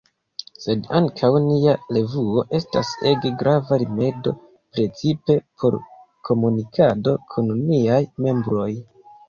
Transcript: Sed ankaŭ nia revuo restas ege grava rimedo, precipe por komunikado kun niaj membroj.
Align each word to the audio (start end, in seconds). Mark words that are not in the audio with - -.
Sed 0.61 0.87
ankaŭ 0.99 1.27
nia 1.43 1.75
revuo 1.97 2.45
restas 2.55 2.95
ege 3.11 3.33
grava 3.43 3.79
rimedo, 3.85 4.35
precipe 4.79 5.37
por 5.61 5.79
komunikado 6.31 7.17
kun 7.31 7.57
niaj 7.71 8.05
membroj. 8.29 8.71